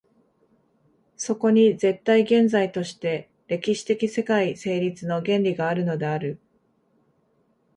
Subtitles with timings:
[1.15, 6.39] そこに絶対現在として歴史的世界成立の原理があるのである。